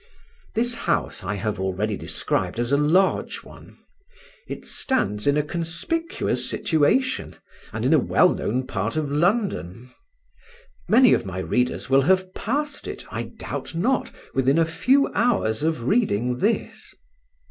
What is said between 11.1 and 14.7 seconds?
of my readers will have passed it, I doubt not, within a